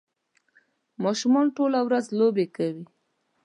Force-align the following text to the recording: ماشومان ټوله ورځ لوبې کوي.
ماشومان 1.03 1.45
ټوله 1.57 1.79
ورځ 1.87 2.05
لوبې 2.19 2.45
کوي. 2.55 2.85